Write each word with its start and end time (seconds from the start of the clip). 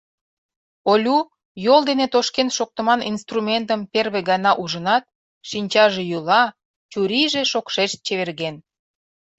Олю 0.91 1.17
йол 1.65 1.81
дене 1.89 2.05
тошкен 2.13 2.49
шоктыман 2.57 2.99
инструментым 3.11 3.81
первый 3.93 4.23
гана 4.29 4.51
ужынат, 4.63 5.03
шинчаже 5.49 6.03
йӱла, 6.09 6.43
чурийже 6.91 7.41
шокшешт 7.51 7.97
чеверген. 8.05 8.55